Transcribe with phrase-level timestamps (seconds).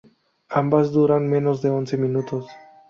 [0.49, 2.47] Ambas duran menos de once minutos.